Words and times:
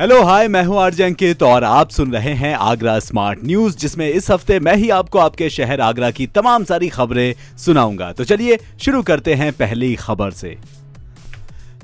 Hello 0.00 0.22
hi 0.22 0.46
मैं 0.48 0.62
हूँ 0.64 0.78
RJ 0.78 1.02
अंकित 1.02 1.42
और 1.42 1.64
आप 1.64 1.90
सुन 1.90 2.12
रहे 2.12 2.32
हैं 2.34 2.54
आगरा 2.56 2.98
स्मार्ट 2.98 3.38
न्यूज़ 3.44 3.76
जिसमें 3.78 4.06
इस 4.08 4.30
हफ़्ते 4.30 4.58
मैं 4.60 4.74
ही 4.74 4.88
आपको 4.90 5.18
आपके 5.18 5.50
शहर 5.50 5.80
आगरा 5.80 6.10
की 6.10 6.26
तमाम 6.26 6.64
सारी 6.64 6.88
खबरें 6.88 7.34
सुनाऊँगा। 7.58 8.12
तो 8.12 8.24
चलिए 8.24 8.58
शुरू 8.80 9.02
करते 9.02 9.34
हैं 9.34 9.52
पहली 9.52 9.94
खबर 9.94 10.30
से। 10.30 10.56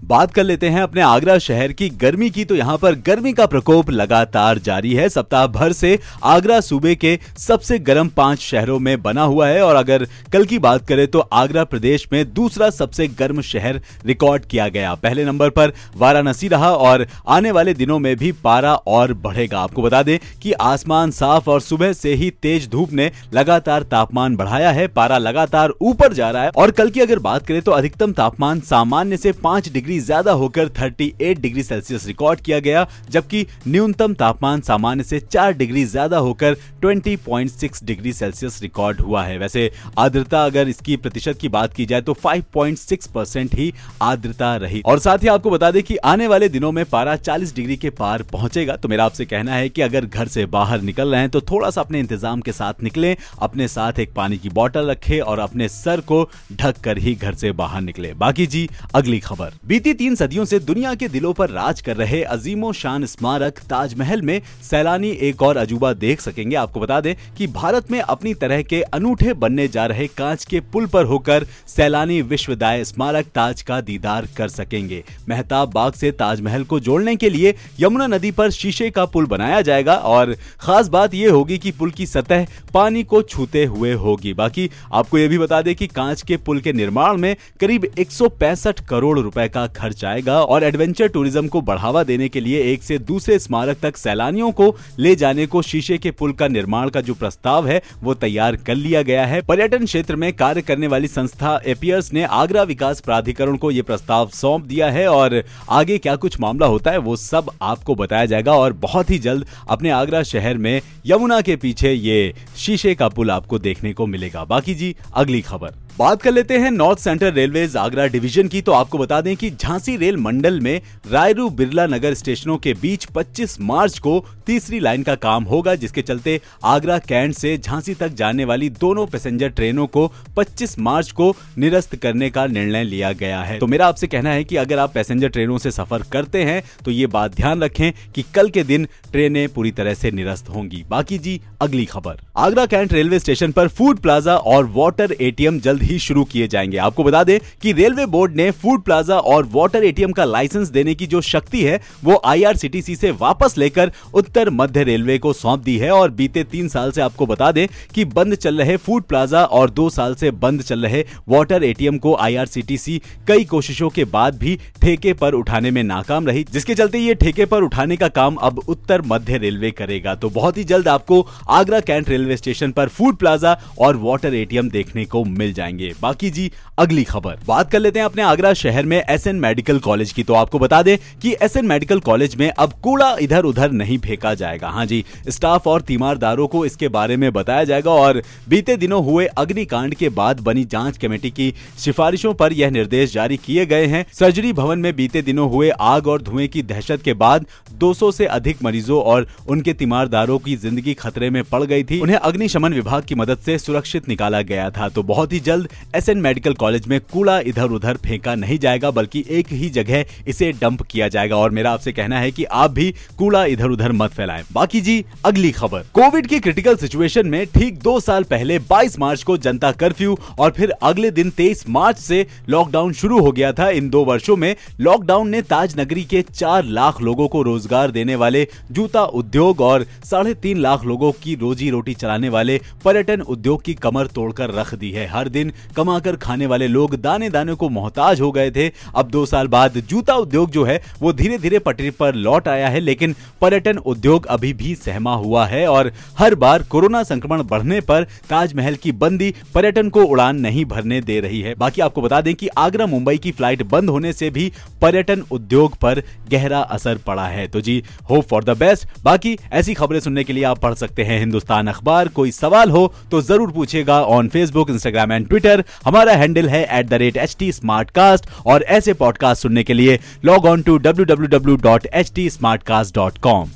बात 0.06 0.32
कर 0.32 0.44
लेते 0.44 0.68
हैं 0.68 0.80
अपने 0.80 1.00
आगरा 1.00 1.36
शहर 1.38 1.72
की 1.72 1.88
गर्मी 2.00 2.28
की। 2.30 2.44
तो 2.44 2.54
यहाँ 2.54 2.76
पर 2.78 2.94
गर्मी 3.06 3.32
का 3.32 3.46
प्रकोप 3.46 3.90
लगातार 3.90 4.58
जारी 4.58 4.92
है। 4.94 5.08
सप्ताह 5.08 5.46
भर 5.46 5.72
से 5.72 5.98
आगरा 6.24 6.60
सूबे 6.60 6.94
के 6.94 7.18
सबसे 7.38 7.78
गर्म 7.78 8.08
पाँच 8.08 8.40
शहरों 8.40 8.78
में 8.78 9.02
बना 9.02 9.22
हुआ 9.22 9.48
है। 9.48 9.62
और 9.62 9.76
अगर 9.76 10.06
कल 10.32 10.44
की 10.44 10.58
बात 10.58 10.86
करें 10.86 11.06
तो 11.08 11.18
आगरा 11.18 11.64
प्रदेश 11.64 12.06
में 12.12 12.32
दूसरा 12.34 12.68
सबसे 12.70 13.06
गर्म 13.08 13.40
शहर 13.42 13.80
रिकॉर्ड 14.06 14.44
किया 14.44 14.68
गया। 14.68 14.94
पहले 14.94 15.24
नंबर 15.24 15.50
पर 15.50 15.72
वाराणसी 15.96 16.48
रहा 16.48 16.70
और 16.70 17.06
आने 17.28 17.50
वाले 17.50 17.74
दिनों 17.74 17.98
में 17.98 18.14
भी 18.16 18.30
पारा 18.44 18.74
और 18.74 19.12
बढ़ेगा। 19.16 19.60
आपको 19.60 19.82
बता 19.82 20.02
दें 20.02 20.18
कि 20.42 20.52
आसमान 20.52 21.10
साफ़ 21.10 21.50
और 21.50 21.60
सुबह 21.60 21.92
से 21.92 22.14
ही 22.14 22.30
तेज 22.42 22.68
धूप 22.70 22.92
ने 22.92 23.10
लगातार 23.34 23.82
तापमान 23.88 24.36
बढ़ाया 24.36 24.70
है। 24.70 24.86
पारा 24.88 25.18
लगातार 25.18 25.72
ऊपर 25.82 26.12
जा 26.12 26.30
रहा 26.30 26.42
है। 26.42 26.50
और 26.50 26.70
कल 26.70 26.90
की 26.90 27.00
अगर 27.00 27.18
बात 27.20 27.46
करें 27.46 27.60
तो 27.62 27.72
अधिकतम 27.72 28.12
तापमान 28.14 28.60
सामान्य 28.62 29.16
से 29.16 29.32
पाँच 29.34 29.68
डिग्री 29.68 29.94
डिग्री 29.96 30.04
ज़्यादा 30.04 30.32
होकर 30.32 30.68
38 30.70 31.38
डिग्री 31.40 31.62
सेल्सियस 31.62 32.06
रिकॉर्ड 32.06 32.40
किया 32.40 32.58
गया, 32.60 32.86
जबकि 33.10 33.46
न्यूनतम 33.68 34.14
तापमान 34.14 34.60
सामान्य 34.60 35.04
से 35.04 35.20
4 35.22 35.52
डिग्री 35.52 35.84
ज़्यादा 35.86 36.18
होकर 36.18 36.56
20.6 36.82 37.82
डिग्री 37.84 38.12
सेल्सियस 38.12 38.60
रिकॉर्ड 38.62 39.00
हुआ 39.00 39.22
है। 39.24 39.38
वैसे, 39.38 39.70
आर्द्रता 39.98 40.44
अगर 40.44 40.68
इसकी 40.68 40.96
प्रतिशत 40.96 41.38
की 41.40 41.48
बात 41.48 41.74
की 41.74 41.86
जाए 41.86 42.00
तो 42.00 42.14
5.6 42.16 43.06
परसेंट 43.06 43.54
ही 43.54 43.72
आर्द्रता 44.02 44.54
रही। 44.56 44.82
और 44.86 44.98
साथ 44.98 45.18
ही 45.18 45.28
आपको 45.28 45.50
बता 45.50 45.70
दें 45.70 45.82
कि 45.82 45.96
आने 46.06 46.26
वाले 46.26 46.48
दिनों 46.48 46.72
में 46.72 46.84
पारा 46.86 47.16
40 47.18 47.54
डिग्री 47.56 47.76
के 47.76 47.90
पार 47.92 48.22
पहुंचेगा। 48.32 48.76
तो 48.76 48.88
मेरा 48.88 49.04
आपसे 49.04 49.24
कहना 49.24 49.54
है 49.54 49.68
कि 49.68 49.82
अगर 49.82 50.06
घर 50.06 50.28
से 50.28 50.46
बाहर 50.48 50.80
निकल 50.82 51.08
रहे 51.08 51.20
हैं 51.20 51.30
तो 51.30 51.40
थोड़ा 51.42 51.70
सा 51.70 51.80
अपने 51.80 52.00
इंतज़ाम 52.00 52.40
के 52.40 52.52
साथ 52.52 52.82
निकले, 52.82 53.16
अपने 53.40 53.68
साथ 53.68 53.98
एक 53.98 54.12
पानी 54.14 54.38
की 54.38 54.48
बॉटल 54.50 54.90
रखे 54.90 55.20
और 55.20 55.38
अपने 55.38 55.68
सर 55.68 56.00
को 56.02 56.22
ढक 56.52 56.80
कर 56.84 56.98
ही 56.98 57.14
घर 57.14 57.34
से 57.34 57.52
बाहर 57.54 57.80
निकले। 57.82 58.12
बाकी 58.16 58.46
जी, 58.46 58.68
अगली 58.94 59.18
खबर। 59.20 59.52
बीती 59.66 59.85
बीती 59.86 59.98
तीन 59.98 60.14
सदियों 60.14 60.44
से 60.44 60.58
दुनिया 60.58 60.94
के 60.94 61.08
दिलों 61.08 61.32
पर 61.32 61.50
राज 61.50 61.80
कर 61.80 61.96
रहे 61.96 62.22
अजीमो 62.24 62.72
शान 62.72 63.04
स्मारक 63.06 63.58
ताजमहल 63.70 64.22
में 64.22 64.40
सैलानी 64.62 65.08
एक 65.22 65.42
और 65.42 65.56
अजूबा 65.56 65.92
देख 65.94 66.20
सकेंगे। 66.20 66.56
आपको 66.56 66.80
बता 66.80 67.00
दें 67.00 67.14
कि 67.36 67.46
भारत 67.46 67.90
में 67.90 67.98
अपनी 68.00 68.32
तरह 68.34 68.62
के 68.62 68.80
अनूठे 68.82 69.34
बनने 69.34 69.66
जा 69.68 69.84
रहे 69.86 70.06
कांच 70.08 70.44
के 70.44 70.60
पुल 70.72 70.86
पर 70.86 71.04
होकर 71.04 71.46
सैलानी 71.66 72.20
विश्वदाय 72.22 72.82
स्मारक 72.84 73.26
ताज 73.34 73.62
का 73.62 73.80
दीदार 73.80 74.26
कर 74.36 74.48
सकेंगे। 74.48 75.02
मेहताब 75.28 75.70
बाग 75.72 75.92
से 75.92 76.10
ताजमहल 76.14 76.64
को 76.64 76.80
जोड़ने 76.80 77.14
के 77.16 77.30
लिए 77.30 77.54
यमुना 77.80 78.06
नदी 78.06 78.30
पर 78.30 78.50
शीशे 78.50 78.90
का 78.90 79.04
पुल 79.04 79.26
बनाया 79.26 79.60
जाएगा 79.60 79.94
और 79.94 80.34
खास 80.60 80.88
बात 80.88 81.14
यह 81.14 81.32
होगी 81.32 81.58
कि 81.58 81.72
पुल 81.72 81.90
की 81.90 82.06
सतह 82.06 82.46
पानी 82.74 83.04
को 83.04 83.22
छूते 83.24 83.64
हुए 83.66 83.92
होगी। 84.02 84.34
बाकी 84.34 84.68
आपको 84.92 85.18
यह 85.18 85.28
भी 85.28 85.38
बता 85.38 85.62
दें 85.62 85.74
कि 85.76 85.86
कांच 85.86 86.22
के 86.22 86.36
पुल 86.36 86.60
के 86.60 86.72
निर्माण 86.72 87.16
में 87.16 87.34
करीब 87.60 87.84
एक 87.98 88.10
सौ 88.10 88.28
पैंसठ 88.40 88.86
करोड़ 88.88 89.18
रुपए 89.18 89.48
का 89.48 89.66
खर्च 89.76 90.04
आएगा 90.04 90.40
और 90.40 90.64
एडवेंचर 90.64 91.08
टूरिज़्म 91.08 91.48
को 91.48 91.60
बढ़ावा 91.62 92.02
देने 92.04 92.28
के 92.28 92.40
लिए 92.40 92.60
एक 92.72 92.82
से 92.82 92.98
दूसरे 93.00 93.38
स्मारक 93.38 93.78
तक 93.82 93.96
सैलानियों 93.96 94.50
को 94.52 94.74
ले 94.98 95.14
जाने 95.16 95.46
को 95.46 95.62
शीशे 95.62 95.98
के 95.98 96.10
पुल 96.12 96.32
का 96.32 96.48
निर्माण 96.48 96.88
का 96.88 97.00
जो 97.00 97.14
प्रस्ताव 97.14 97.66
है, 97.68 97.80
वो 98.02 98.14
तैयार 98.16 98.56
कर 98.56 98.74
लिया 98.74 99.02
गया 99.02 99.26
है। 99.26 99.40
पर्यटन 99.42 99.84
क्षेत्र 99.84 100.16
में 100.16 100.32
कार्य 100.34 100.62
करने 100.62 100.86
वाली 100.86 101.08
संस्था 101.08 101.60
एपियर्स 101.66 102.12
ने 102.12 102.24
आगरा 102.24 102.62
विकास 102.64 103.00
प्राधिकरण 103.00 103.56
को 103.56 103.70
ये 103.70 103.82
प्रस्ताव 103.82 104.28
सौंप 104.34 104.64
दिया 104.64 104.90
है 104.90 105.06
और 105.08 105.42
आगे 105.70 105.98
क्या 105.98 106.16
कुछ 106.16 106.40
मामला 106.40 106.66
होता 106.66 106.90
है, 106.90 106.98
वो 106.98 107.16
सब 107.16 107.50
आपको 107.62 107.94
बताया 107.94 108.26
जाएगा 108.26 108.54
और 108.54 108.72
बहुत 108.80 109.10
ही 109.10 109.18
जल्द 109.20 109.46
अपने 109.68 109.90
आगरा 109.92 110.22
शहर 110.24 110.58
में 110.58 110.80
यमुना 111.06 111.40
के 111.40 111.56
पीछे 111.56 111.92
ये 111.92 112.34
शीशे 112.56 112.94
का 112.94 113.08
पुल 113.08 113.30
आपको 113.30 113.58
देखने 113.58 113.92
को 113.92 114.06
मिलेगा। 114.06 114.44
बाकी 114.46 114.74
जी, 114.74 114.94
अगली 115.14 115.40
खबर। 115.42 115.85
बात 115.98 116.22
कर 116.22 116.32
लेते 116.32 116.56
हैं 116.58 116.70
North 116.70 116.98
Central 116.98 117.30
Railway 117.32 117.66
Agra 117.78 118.06
division 118.06 118.48
की। 118.48 118.60
तो 118.62 118.72
आपको 118.72 118.98
बता 118.98 119.20
दें 119.20 119.34
कि 119.36 119.50
झांसी 119.50 119.96
रेल 119.96 120.16
मंडल 120.16 120.58
में 120.60 120.80
रायरू 121.10 121.48
बिरला 121.50 121.86
नगर 121.86 122.14
स्टेशनों 122.14 122.56
के 122.56 122.74
बीच 122.74 123.04
25 123.06 123.56
मार्च 123.60 123.98
को 123.98 124.24
तीसरी 124.46 124.80
लाइन 124.80 125.02
का 125.02 125.14
काम 125.14 125.44
होगा, 125.44 125.74
जिसके 125.74 126.02
चलते 126.02 126.40
आगरा 126.64 126.98
कैंट 126.98 127.34
से 127.34 127.56
झांसी 127.58 127.94
तक 127.94 128.08
जाने 128.08 128.44
वाली 128.44 128.68
दोनों 128.70 129.06
पैसेंजर 129.06 129.48
ट्रेनों 129.50 129.86
को 129.86 130.06
25 130.36 130.78
मार्च 130.78 131.10
को 131.12 131.34
निरस्त 131.58 131.96
करने 131.96 132.30
का 132.30 132.46
निर्णय 132.48 132.84
लिया 132.84 133.12
गया 133.14 133.40
है। 133.42 133.58
तो 133.58 133.66
मेरा 133.66 133.86
आपसे 133.86 134.06
कहना 134.06 134.30
है 134.30 134.44
कि 134.44 134.56
अगर 134.56 134.78
आप 134.78 134.92
पैसेंजर 134.94 135.28
ट्रेनों 135.28 135.58
से 135.58 135.70
सफ़र 135.70 136.02
करते 136.12 136.42
हैं 136.44 136.62
तो 136.84 136.90
ये 136.90 137.06
बात 137.08 137.36
ध्यान 137.36 137.62
रखें 137.62 137.92
कि 138.14 138.24
कल 138.34 138.48
के 138.48 138.64
दिन 138.64 138.86
ट्रेनें 139.12 139.48
पूरी 139.48 139.72
तरह 139.72 139.94
से 139.94 140.10
निरस्त 140.10 140.48
होंगी। 140.48 140.84
बाकी 140.88 141.18
जी, 141.18 141.40
अगली 141.60 141.84
खबर। 141.86 142.20
आगरा 142.36 142.66
कैंट 142.66 142.92
रेलवे 142.92 143.18
स्टेशन 143.18 143.52
पर 143.52 143.68
फ़ूड 143.70 143.98
प्लाजा 143.98 144.36
और 144.36 144.70
वाटर 144.74 145.16
एटीएम 145.20 145.60
जल्द 145.60 145.84
ही 145.86 145.98
शुरू 145.98 146.24
किए 146.24 146.48
जाएँगे। 146.48 146.76
आपको 146.76 147.04
बता 147.04 147.22
दें 147.24 147.38
कि 147.62 147.72
रेलवे 147.72 148.06
बोर्ड 148.06 148.36
ने 148.36 148.50
फ़ूड 148.50 148.82
प्लाजा 148.82 149.18
और 149.18 149.48
वाटर 149.52 149.84
एटीएम 149.84 150.12
का 150.12 150.24
लाइसेंस 150.24 150.68
देने 150.68 150.94
की 150.94 151.06
जो 151.06 151.20
शक्ति 151.20 151.62
है, 151.62 151.80
वो 152.04 152.20
आईआरसीटीसी 152.24 152.96
से 152.96 153.10
वापस 153.10 153.54
लेकर 153.58 153.92
उत्तर 154.14 154.50
मध्य 154.50 154.84
रेलवे 154.84 155.18
को 155.18 155.32
सौंप 155.32 155.60
दी 155.60 155.76
है। 155.78 155.90
और 155.90 156.10
बीते 156.10 156.44
तीन 156.44 156.68
साल 156.68 156.90
से 156.92 157.00
आपको 157.00 157.26
बता 157.26 157.50
दें 157.52 157.66
कि 157.94 158.04
बंद 158.04 158.34
चल 158.34 158.58
रहे 158.58 158.76
फ़ूड 158.76 159.02
प्लाजा 159.02 159.44
और 159.44 159.70
दो 159.70 159.88
साल 159.90 160.14
से 160.14 160.30
बंद 160.30 160.62
चल 160.62 160.80
रहे 160.80 161.04
वाटर 161.28 161.64
एटीएम 161.64 161.98
को 161.98 162.14
आईआरसीटीसी 162.16 163.00
कई 163.28 163.44
कोशिशों 163.44 163.88
के 163.90 164.04
बाद 164.06 164.38
भी 164.38 164.58
ठेके 164.82 165.12
पर 165.12 165.34
उठाने 165.34 165.70
में 165.70 165.82
नाकाम 165.82 166.26
रही, 166.26 166.44
जिसके 166.52 166.74
चलते 166.74 166.98
ये 166.98 167.14
ठेके 167.14 167.44
पर 167.44 167.62
उठाने 167.62 167.96
का 167.96 168.08
काम 168.08 168.34
अब 168.34 168.58
उत्तर 168.68 169.02
मध्य 169.02 169.38
रेलवे 169.38 169.70
करेगा। 169.70 170.14
तो 170.14 170.30
बहुत 170.30 170.56
ही 170.56 170.64
जल्द 170.64 170.88
आपको 170.88 171.26
आगरा 171.48 171.80
कैंट 171.80 172.08
रेलवे 172.08 172.36
स्टेशन 172.36 172.72
पर 172.72 172.88
फ़ूड 172.88 173.16
प्लाजा 173.16 173.58
और 173.78 173.96
वाटर 173.96 174.34
एटीएम 174.34 174.70
देखने 174.70 175.04
को 175.04 175.24
मिल 175.24 175.52
जाएँगे। 175.52 175.75
बाकी 176.02 176.30
जी, 176.30 176.50
अगली 176.78 177.04
खबर। 177.04 177.38
बात 177.46 177.70
कर 177.70 177.80
लेते 177.80 177.98
हैं 177.98 178.06
अपने 178.06 178.22
आगरा 178.22 178.52
शहर 178.54 178.86
में 178.86 178.96
एस 178.98 179.26
एन 179.26 179.36
मेडिकल 179.36 179.78
कॉलेज 179.78 180.12
की। 180.12 180.22
तो 180.22 180.34
आपको 180.34 180.58
बता 180.58 180.82
दें 180.82 180.96
कि 181.22 181.34
एस 181.42 181.56
एन 181.56 181.66
मेडिकल 181.66 182.00
कॉलेज 182.00 182.34
में 182.36 182.50
अब 182.50 182.72
कूड़ा 182.82 183.16
इधर 183.20 183.44
उधर 183.44 183.70
नहीं 183.72 183.98
फेंका 183.98 184.34
जाएगा। 184.34 184.68
हाँ 184.68 184.86
जी, 184.86 185.04
स्टाफ 185.28 185.66
और 185.66 185.80
तीमारदारों 185.82 186.46
को 186.46 186.64
इसके 186.66 186.88
बारे 186.88 187.16
में 187.16 187.32
बताया 187.32 187.64
जाएगा 187.64 187.90
और 187.90 188.22
बीते 188.48 188.76
दिनों 188.76 189.04
हुए 189.04 189.26
अग्निकांड 189.26 189.94
के 189.94 190.08
बाद 190.08 190.40
बनी 190.40 190.64
जाँच 190.64 190.98
कमेटी 190.98 191.30
की 191.30 191.52
सिफारिशों 191.78 192.34
पर 192.34 192.52
यह 192.52 192.70
निर्देश 192.70 193.12
जारी 193.12 193.36
किए 193.36 193.66
गए 193.66 193.86
हैं। 193.86 194.04
सर्जरी 194.12 194.52
भवन 194.52 194.78
में 194.78 194.94
बीते 194.96 195.22
दिनों 195.22 195.50
हुए 195.50 195.70
आग 195.70 196.06
और 196.06 196.22
धुएँ 196.22 196.48
की 196.48 196.62
दहशत 196.62 197.02
के 197.02 197.14
बाद 197.14 197.46
200 197.74 198.10
से 198.12 198.26
अधिक 198.26 198.62
मरीजों 198.62 199.02
और 199.02 199.26
उनके 199.48 199.72
तीमारदारों 199.72 200.38
की 200.38 200.56
ज़िंदगी 200.56 200.94
खतरे 200.94 201.30
में 201.30 201.42
पड़ 201.44 201.62
गई 201.64 201.84
थी। 201.84 202.00
उन्हें 202.00 202.16
अग्निशमन 202.16 202.74
विभाग 202.74 203.04
की 203.04 203.14
मदद 203.14 203.38
से 203.38 203.58
सुरक्षित 203.58 204.08
निकाला 204.08 204.40
गया 204.42 204.70
था। 204.70 204.88
तो 204.88 205.02
बहुत 205.02 205.32
ही 205.32 205.40
जल्द 205.40 205.65
एसएन 205.96 206.18
मेडिकल 206.18 206.54
कॉलेज 206.54 206.86
में 206.86 206.98
कूड़ा 207.12 207.38
इधर 207.40 207.70
उधर 207.70 207.96
फेंका 207.96 208.34
नहीं 208.34 208.58
जाएगा, 208.58 208.90
बल्कि 208.90 209.24
एक 209.30 209.52
ही 209.52 209.68
जगह 209.70 210.04
इसे 210.28 210.50
डंप 210.52 210.82
किया 210.82 211.08
जाएगा। 211.08 211.36
और 211.36 211.50
मेरा 211.50 211.70
आपसे 211.70 211.92
कहना 211.92 212.20
है 212.20 212.30
कि 212.30 212.44
आप 212.44 212.70
भी 212.70 212.94
कूड़ा 213.18 213.44
इधर 213.46 213.70
उधर 213.70 213.92
मत 213.92 214.10
फैलाएँ। 214.10 214.44
बाकी 214.52 214.80
जी, 214.80 215.04
अगली 215.24 215.50
खबर। 215.52 215.84
कोविड 215.94 216.26
की 216.26 216.40
क्रिटिकल 216.40 216.76
सिचुएशन 216.76 217.26
में 217.26 217.44
ठीक 217.48 217.78
दो 217.78 217.98
साल 218.00 218.24
पहले 218.24 218.58
22 218.68 218.98
मार्च 218.98 219.22
को 219.22 219.36
जनता 219.38 219.70
कर्फ्यू 219.74 220.16
और 220.38 220.50
फिर 220.50 220.70
अगले 220.82 221.10
दिन 221.10 221.30
23 221.30 221.64
मार्च 221.68 221.98
से 221.98 222.26
लॉकडाउन 222.48 222.92
शुरू 222.92 223.20
हो 223.20 223.32
गया 223.32 223.52
था। 223.52 223.68
इन 223.70 223.88
दो 223.90 224.04
वर्षों 224.04 224.36
में 224.36 224.54
लॉकडाउन 224.80 225.28
ने 225.28 225.42
ताज 225.44 225.78
नगरी 225.80 226.04
के 226.04 226.22
चार 226.24 226.64
लाख 226.66 227.00
लोगों 227.00 227.28
को 227.28 227.42
रोज़गार 227.42 227.90
देने 227.90 228.14
वाले 228.16 228.46
जूता 228.72 229.04
उद्योग 229.14 229.60
और 229.60 229.86
साढ़े 230.04 230.34
तीन 230.36 230.58
लाख 230.58 230.84
लोगों 230.84 231.10
की 231.22 231.34
रोजी 231.36 231.70
रोटी 231.70 231.94
चलाने 231.94 232.28
वाले 232.28 232.60
पर्यटन 232.84 233.20
उद्योग 233.20 233.62
की 233.62 233.74
कमर 233.76 234.06
तोड़कर 234.06 234.50
रख 234.50 234.74
दी 234.74 234.90
है। 234.90 235.06
हर 235.08 235.28
दिन 235.28 235.52
कमाकर 235.76 236.16
खाने 236.18 236.46
वाले 236.46 236.68
लोग 236.68 236.94
दाने 236.96 237.30
दाने 237.30 237.54
को 237.54 237.68
मोहताज 237.70 238.20
हो 238.20 238.30
गए 238.32 238.50
थे। 238.50 238.70
अब 238.94 239.10
दो 239.10 239.24
साल 239.26 239.48
बाद 239.48 239.76
जूता 239.80 240.14
उद्योग 240.16 240.50
जो 240.50 240.64
है, 240.64 240.80
वो 241.00 241.12
धीरे 241.12 241.38
धीरे 241.38 241.58
पटरी 241.60 241.90
पर 241.92 242.14
लौट 242.16 242.48
आया 242.48 242.68
है, 242.68 242.80
लेकिन 242.80 243.14
पर्यटन 243.40 243.78
उद्योग 243.78 244.26
अभी 244.28 244.52
भी 244.54 244.74
सहमा 244.76 245.14
हुआ 245.16 245.46
है 245.46 245.66
और 245.68 245.90
हर 246.18 246.34
बार 246.36 246.62
कोरोना 246.70 247.02
संक्रमण 247.04 247.42
बढ़ने 247.44 247.80
पर 247.82 248.04
ताजमहल 248.28 248.74
की 248.74 248.92
बंदी 248.94 249.32
पर्यटन 249.54 249.88
को 249.88 250.04
उड़ान 250.04 250.36
नहीं 250.38 250.64
भरने 250.66 251.00
दे 251.02 251.18
रही 251.20 251.40
है। 251.40 251.54
बाकी 251.56 251.80
आपको 251.80 252.02
बता 252.02 252.20
दें 252.20 252.34
कि 252.34 252.48
आगरा 252.58 252.86
मुंबई 252.86 253.16
की 253.18 253.32
फ़्लाइट 253.32 253.62
बंद 253.66 253.90
होने 253.90 254.12
से 254.12 254.30
भी 254.30 254.50
पर्यटन 254.82 255.22
उद्योग 255.30 255.76
पर 255.76 256.02
गहरा 256.30 256.60
असर 256.60 256.98
पड़ा 257.06 257.26
है। 257.26 257.46
तो 257.48 257.60
जी, 257.60 257.82
होप 258.10 258.24
फॉर 258.24 258.44
द 258.44 258.56
बेस्ट। 258.58 258.88
बाकी 259.04 259.36
ऐसी 259.52 259.74
खबरें 259.74 260.00
सुनने 260.00 260.24
के 260.24 260.32
लिए 260.32 260.44
आप 260.44 260.58
पढ़ 260.58 260.74
सकते 260.76 261.04
हैं 261.04 261.18
हिंदुस्तान 261.20 261.66
अखबार। 261.66 262.08
कोई 262.10 262.30
सवाल 262.32 262.70
हो 262.70 262.92
तो 263.10 263.20
ज़रूर 263.22 263.50
पूछेगा 263.52 264.00
on 264.04 264.28
Facebook, 264.28 264.70
Instagram 264.70 265.12
and 265.12 265.28
Twitter. 265.28 265.45
हमारा 265.84 266.12
हैंडल 266.12 266.48
है 266.48 266.62
at 266.78 266.86
the 266.86 266.94
rate 266.94 267.16
H 267.16 267.36
T 267.38 267.52
Smartcast 267.90 268.26
और 268.46 268.62
ऐसे 268.62 268.92
पॉडकास्ट 268.94 269.42
सुनने 269.42 269.64
के 269.64 269.74
लिए 269.74 269.98
log 270.24 270.46
on 270.46 270.62
to 270.62 270.78
W 270.78 271.04
W 271.04 271.28
W 271.38 271.56
dot 271.56 271.86
H 271.86 272.12
T 272.14 272.28
Smartcast 272.62 272.94
dot 272.94 273.18
com 273.18 273.50